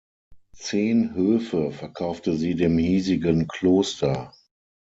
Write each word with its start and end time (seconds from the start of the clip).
Zehn 0.55 1.13
Höfe 1.13 1.71
verkaufte 1.71 2.35
sie 2.35 2.55
dem 2.55 2.75
hiesigen 2.79 3.47
Kloster. 3.47 4.33